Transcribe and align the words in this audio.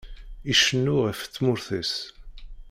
Icennu 0.51 0.95
ɣef 1.03 1.19
tmurt-is. 1.33 1.93